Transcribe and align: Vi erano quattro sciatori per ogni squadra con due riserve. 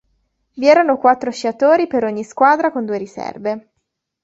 Vi 0.55 0.65
erano 0.67 0.97
quattro 0.97 1.29
sciatori 1.29 1.85
per 1.85 2.03
ogni 2.05 2.23
squadra 2.23 2.71
con 2.71 2.85
due 2.87 2.97
riserve. 2.97 3.71